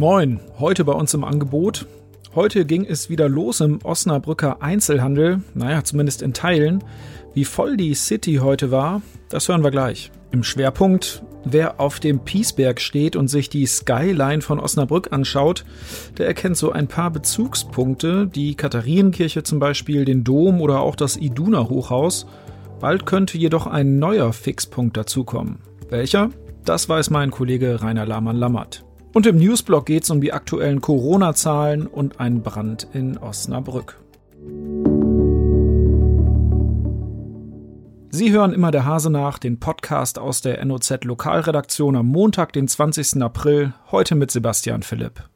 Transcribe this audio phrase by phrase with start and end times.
[0.00, 1.86] Moin, heute bei uns im Angebot.
[2.34, 6.82] Heute ging es wieder los im Osnabrücker Einzelhandel, naja, zumindest in Teilen.
[7.34, 10.10] Wie voll die City heute war, das hören wir gleich.
[10.30, 15.66] Im Schwerpunkt, wer auf dem Piesberg steht und sich die Skyline von Osnabrück anschaut,
[16.16, 21.18] der erkennt so ein paar Bezugspunkte, die Katharinenkirche zum Beispiel, den Dom oder auch das
[21.18, 22.26] Iduna Hochhaus.
[22.80, 25.58] Bald könnte jedoch ein neuer Fixpunkt dazukommen.
[25.90, 26.30] Welcher?
[26.64, 28.82] Das weiß mein Kollege Rainer Lahmann-Lammert.
[29.12, 34.00] Und im Newsblog geht es um die aktuellen Corona-Zahlen und einen Brand in Osnabrück.
[38.12, 42.68] Sie hören immer der Hase nach, den Podcast aus der NOZ Lokalredaktion am Montag, den
[42.68, 43.20] 20.
[43.22, 45.28] April, heute mit Sebastian Philipp.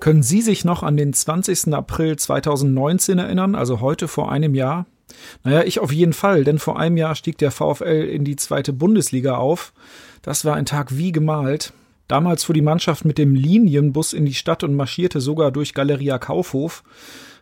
[0.00, 1.74] Können Sie sich noch an den 20.
[1.74, 4.86] April 2019 erinnern, also heute vor einem Jahr?
[5.42, 8.72] Naja, ich auf jeden Fall, denn vor einem Jahr stieg der VfL in die zweite
[8.72, 9.72] Bundesliga auf.
[10.22, 11.72] Das war ein Tag wie gemalt.
[12.08, 16.18] Damals fuhr die Mannschaft mit dem Linienbus in die Stadt und marschierte sogar durch Galeria
[16.18, 16.82] Kaufhof.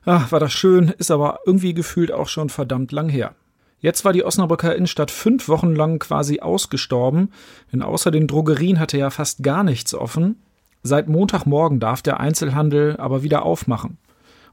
[0.05, 3.35] Ach, war das schön, ist aber irgendwie gefühlt auch schon verdammt lang her.
[3.81, 7.33] Jetzt war die Osnabrücker Innenstadt fünf Wochen lang quasi ausgestorben,
[7.73, 10.37] denn außer den Drogerien hatte ja fast gar nichts offen.
[10.85, 13.99] Seit Montagmorgen darf der Einzelhandel aber wieder aufmachen.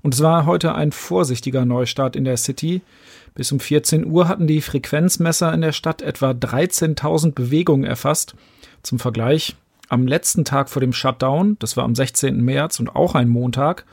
[0.02, 2.82] Und es war heute ein vorsichtiger Neustart in der City.
[3.36, 8.36] Bis um 14 Uhr hatten die Frequenzmesser in der Stadt etwa 13.000 Bewegungen erfasst.
[8.82, 9.56] Zum Vergleich,
[9.90, 12.44] am letzten Tag vor dem Shutdown, das war am 16.
[12.44, 13.86] März und auch ein Montag,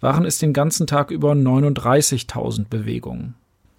[0.00, 3.34] waren es den ganzen Tag über 39.000 Bewegungen.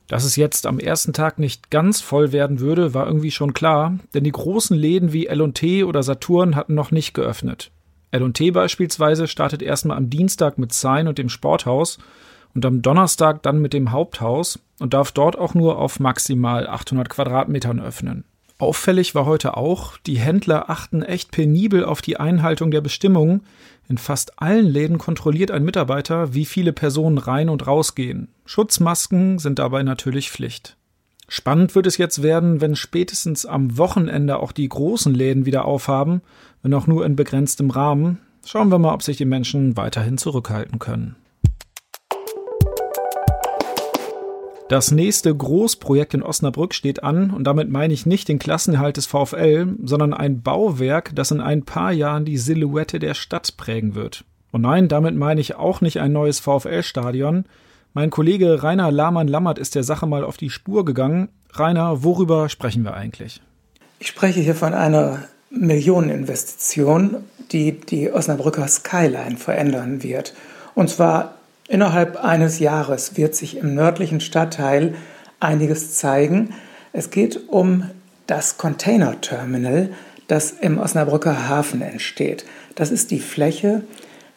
[0.08, 3.98] Dass es jetzt am ersten Tag nicht ganz voll werden würde, war irgendwie schon klar,
[4.14, 7.72] denn die großen Läden wie L&T oder Saturn hatten noch nicht geöffnet.
[8.14, 11.98] L&T beispielsweise startet erstmal am Dienstag mit Sign und dem Sporthaus
[12.54, 17.10] und am Donnerstag dann mit dem Haupthaus und darf dort auch nur auf maximal 800
[17.10, 18.24] Quadratmetern öffnen.
[18.60, 23.42] Auffällig war heute auch, die Händler achten echt penibel auf die Einhaltung der Bestimmungen.
[23.90, 28.28] In fast allen Läden kontrolliert ein Mitarbeiter, wie viele Personen rein und rausgehen.
[28.46, 30.78] Schutzmasken sind dabei natürlich Pflicht.
[31.28, 36.22] Spannend wird es jetzt werden, wenn spätestens am Wochenende auch die großen Läden wieder aufhaben,
[36.62, 38.20] wenn auch nur in begrenztem Rahmen.
[38.46, 41.16] Schauen wir mal, ob sich die Menschen weiterhin zurückhalten können.
[44.70, 49.06] Das nächste Großprojekt in Osnabrück steht an und damit meine ich nicht den Klassenerhalt des
[49.06, 54.26] VfL, sondern ein Bauwerk, das in ein paar Jahren die Silhouette der Stadt prägen wird.
[54.52, 57.46] Und nein, damit meine ich auch nicht ein neues VfL-Stadion,
[57.94, 61.30] mein Kollege Rainer Lahmann-Lammert ist der Sache mal auf die Spur gegangen.
[61.52, 63.42] Rainer, worüber sprechen wir eigentlich?
[64.00, 67.18] Ich spreche hier von einer Millioneninvestition,
[67.52, 70.34] die die Osnabrücker Skyline verändern wird.
[70.74, 71.36] Und zwar
[71.68, 74.96] innerhalb eines Jahres wird sich im nördlichen Stadtteil
[75.40, 76.56] einiges zeigen.
[76.92, 77.90] Es geht um
[78.26, 79.90] das Container Terminal,
[80.28, 82.46] das im Osnabrücker Hafen entsteht.
[82.76, 83.84] Das ist die Fläche,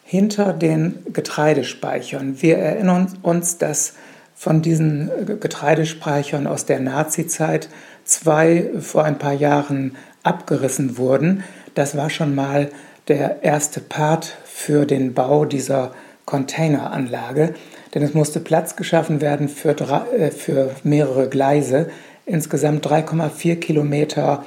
[0.07, 2.41] hinter den Getreidespeichern.
[2.41, 3.95] Wir erinnern uns, dass
[4.35, 7.67] von diesen Getreidespeichern aus der Nazizeit
[8.05, 11.43] zwei vor ein paar Jahren abgerissen wurden.
[11.75, 12.69] Das war schon mal
[13.09, 15.91] der erste Part für den Bau dieser
[16.23, 17.53] Containeranlage,
[17.93, 21.89] denn es musste Platz geschaffen werden für, drei, äh, für mehrere Gleise,
[22.25, 24.45] insgesamt 3,4 Kilometer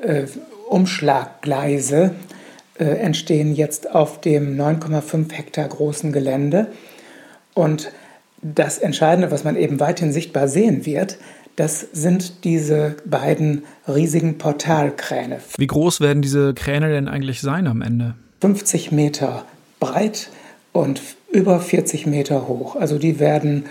[0.00, 0.26] äh,
[0.68, 2.14] Umschlaggleise
[2.78, 6.68] äh, entstehen jetzt auf dem 9,5 Hektar großen Gelände.
[7.54, 7.90] Und
[8.42, 11.18] das Entscheidende, was man eben weithin sichtbar sehen wird,
[11.56, 15.40] das sind diese beiden riesigen Portalkräne.
[15.56, 18.14] Wie groß werden diese Kräne denn eigentlich sein am Ende?
[18.42, 19.46] 50 Meter
[19.80, 20.28] breit
[20.72, 21.00] und
[21.32, 22.76] über 40 Meter hoch.
[22.76, 23.64] Also die werden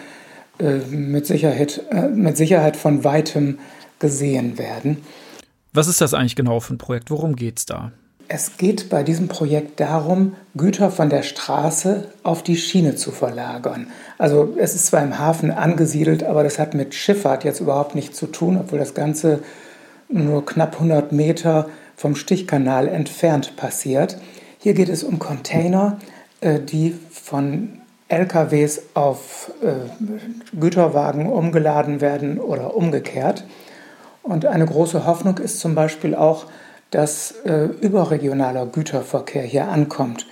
[0.57, 3.59] äh, mit, Sicherheit, äh, mit Sicherheit von weitem
[3.99, 4.97] gesehen werden.
[5.71, 7.11] Was ist das eigentlich genau für ein Projekt?
[7.11, 7.91] Worum geht es da?
[8.27, 13.87] Es geht bei diesem Projekt darum, Güter von der Straße auf die Schiene zu verlagern.
[14.17, 18.17] Also es ist zwar im Hafen angesiedelt, aber das hat mit Schifffahrt jetzt überhaupt nichts
[18.17, 19.43] zu tun, obwohl das Ganze
[20.09, 24.17] nur knapp 100 Meter vom Stichkanal entfernt passiert.
[24.57, 25.99] Hier geht es um Container,
[26.41, 33.45] äh, die von LKWs auf äh, Güterwagen umgeladen werden oder umgekehrt.
[34.23, 36.47] Und eine große Hoffnung ist zum Beispiel auch,
[36.91, 40.25] dass äh, überregionaler Güterverkehr hier ankommt.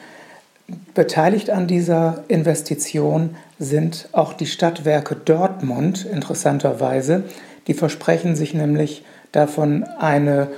[0.94, 7.23] Beteiligt an dieser Investition sind auch die Stadtwerke Dortmund, interessanterweise.
[7.67, 10.50] Die versprechen sich nämlich davon eine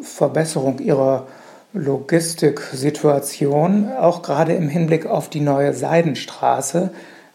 [0.00, 1.26] Verbesserung ihrer
[1.72, 6.90] Logistiksituation, auch gerade im Hinblick auf die neue Seidenstraße,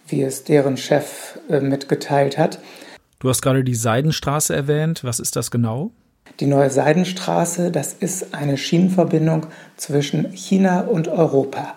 [0.07, 2.59] wie es deren Chef äh, mitgeteilt hat.
[3.19, 5.03] Du hast gerade die Seidenstraße erwähnt.
[5.03, 5.91] Was ist das genau?
[6.39, 11.75] Die neue Seidenstraße, das ist eine Schienenverbindung zwischen China und Europa.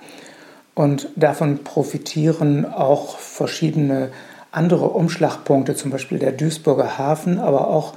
[0.74, 4.10] Und davon profitieren auch verschiedene
[4.50, 7.94] andere Umschlagpunkte, zum Beispiel der Duisburger Hafen, aber auch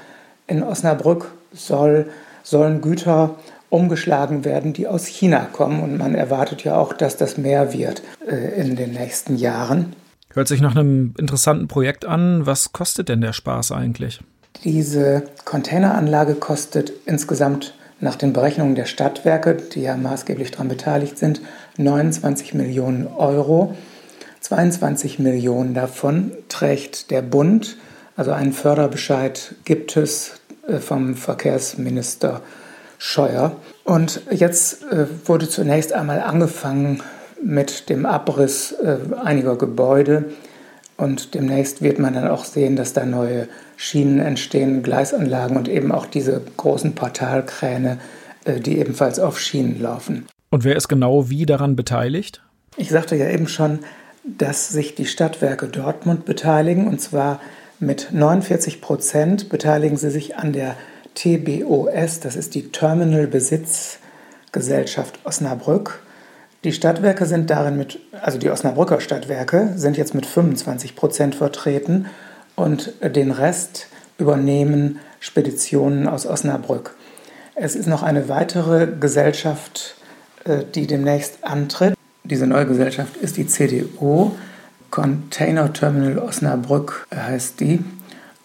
[0.48, 2.10] in Osnabrück soll,
[2.44, 3.36] sollen Güter
[3.70, 5.82] umgeschlagen werden, die aus China kommen.
[5.82, 9.94] Und man erwartet ja auch, dass das mehr wird äh, in den nächsten Jahren.
[10.34, 12.46] Hört sich nach einem interessanten Projekt an.
[12.46, 14.22] Was kostet denn der Spaß eigentlich?
[14.64, 21.42] Diese Containeranlage kostet insgesamt nach den Berechnungen der Stadtwerke, die ja maßgeblich daran beteiligt sind,
[21.78, 23.76] 29 Millionen Euro.
[24.42, 27.78] 22 Millionen davon trägt der Bund.
[28.16, 30.34] Also einen Förderbescheid gibt es
[30.68, 32.42] äh, vom Verkehrsminister
[32.98, 33.56] Scheuer.
[33.84, 37.02] Und jetzt äh, wurde zunächst einmal angefangen
[37.44, 40.26] mit dem Abriss äh, einiger Gebäude.
[41.02, 45.92] Und demnächst wird man dann auch sehen, dass da neue Schienen entstehen, Gleisanlagen und eben
[45.92, 47.98] auch diese großen Portalkräne,
[48.46, 50.28] die ebenfalls auf Schienen laufen.
[50.52, 52.44] Und wer ist genau wie daran beteiligt?
[52.78, 53.80] Ich sagte ja eben schon,
[54.24, 56.88] dass sich die Stadtwerke Dortmund beteiligen.
[56.88, 57.42] Und zwar
[57.80, 60.76] mit 49 Prozent beteiligen sie sich an der
[61.16, 66.04] TBOS, das ist die Terminal Besitzgesellschaft Osnabrück.
[66.64, 72.06] Die Stadtwerke sind darin mit, also die Osnabrücker Stadtwerke sind jetzt mit 25 Prozent vertreten
[72.56, 73.88] und den Rest
[74.20, 76.96] übernehmen Speditionen aus Osnabrück.
[77.56, 79.96] Es ist noch eine weitere Gesellschaft,
[80.46, 81.96] äh, die demnächst antritt.
[82.24, 84.36] Diese neue Gesellschaft ist die CDO,
[84.92, 87.84] Container Terminal Osnabrück heißt die.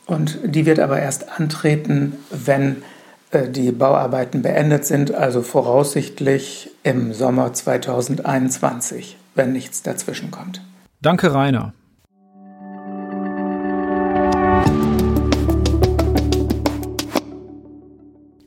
[0.06, 2.82] Und die wird aber erst antreten, wenn
[3.30, 10.62] äh, die Bauarbeiten beendet sind, also voraussichtlich im Sommer 2021, wenn nichts dazwischen kommt.
[11.03, 11.75] Danke, Rainer.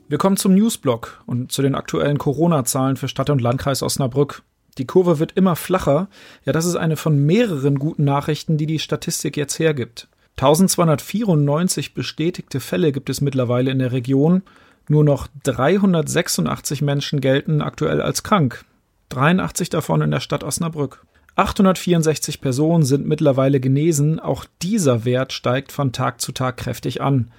[0.07, 4.43] Wir kommen zum Newsblock und zu den aktuellen Corona-Zahlen für Stadt und Landkreis Osnabrück.
[4.77, 6.07] Die Kurve wird immer flacher.
[6.45, 10.07] Ja, das ist eine von mehreren guten Nachrichten, die die Statistik jetzt hergibt.
[10.37, 14.43] 1294 bestätigte Fälle gibt es mittlerweile in der Region.
[14.89, 18.65] Nur noch 386 Menschen gelten aktuell als krank.
[19.09, 21.05] 83 davon in der Stadt Osnabrück.
[21.35, 24.19] 864 Personen sind mittlerweile genesen.
[24.19, 27.31] Auch dieser Wert steigt von Tag zu Tag kräftig an.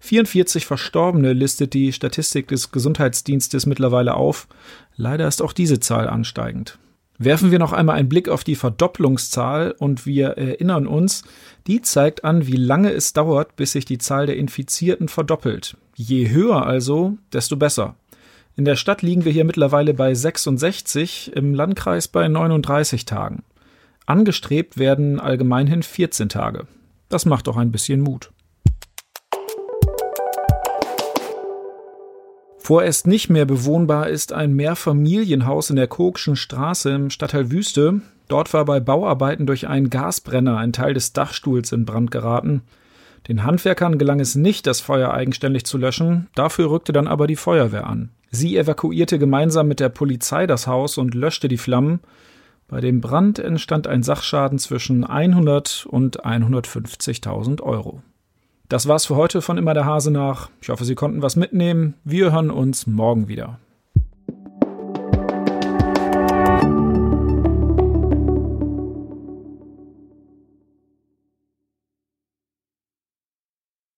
[0.00, 4.46] 44 Verstorbene listet die Statistik des Gesundheitsdienstes mittlerweile auf.
[4.94, 6.78] Leider ist auch diese Zahl ansteigend.
[7.18, 11.24] Werfen wir noch einmal einen Blick auf die Verdopplungszahl und wir erinnern uns,
[11.66, 15.76] die zeigt an, wie lange es dauert, bis sich die Zahl der Infizierten verdoppelt.
[15.96, 17.96] Je höher also, desto besser.
[18.56, 23.42] In der Stadt liegen wir hier mittlerweile bei 66, im Landkreis bei 39 Tagen.
[24.06, 26.66] Angestrebt werden allgemeinhin 14 Tage.
[27.08, 28.30] Das macht doch ein bisschen Mut.
[32.68, 38.02] Vorerst nicht mehr bewohnbar ist ein Mehrfamilienhaus in der Kokschen Straße im Stadtteil Wüste.
[38.28, 42.60] Dort war bei Bauarbeiten durch einen Gasbrenner ein Teil des Dachstuhls in Brand geraten.
[43.26, 47.36] Den Handwerkern gelang es nicht, das Feuer eigenständig zu löschen, dafür rückte dann aber die
[47.36, 48.10] Feuerwehr an.
[48.30, 52.00] Sie evakuierte gemeinsam mit der Polizei das Haus und löschte die Flammen.
[52.68, 58.02] Bei dem Brand entstand ein Sachschaden zwischen 100 und 150.000 Euro.
[58.68, 60.50] Das war's für heute von Immer der Hase nach.
[60.60, 61.94] Ich hoffe, Sie konnten was mitnehmen.
[62.04, 63.58] Wir hören uns morgen wieder.